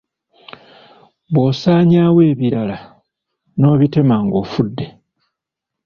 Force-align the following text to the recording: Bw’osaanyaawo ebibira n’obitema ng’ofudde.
Bw’osaanyaawo 1.33 2.19
ebibira 2.31 2.63
n’obitema 3.59 4.15
ng’ofudde. 4.25 4.85